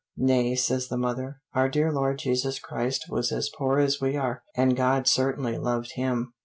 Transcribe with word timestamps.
"Nay," 0.17 0.55
says 0.55 0.87
the 0.87 0.97
mother, 0.97 1.41
"our 1.53 1.69
dear 1.69 1.91
Lord 1.91 2.17
Jesus 2.17 2.57
Christ 2.57 3.05
was 3.07 3.31
as 3.31 3.51
poor 3.55 3.77
as 3.77 4.01
we 4.01 4.17
are, 4.17 4.41
and 4.55 4.75
God 4.75 5.05
certainly 5.05 5.59
loved 5.59 5.91
him." 5.93 6.33